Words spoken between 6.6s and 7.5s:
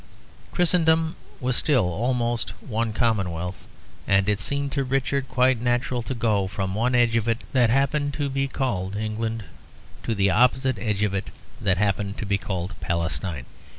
one edge of it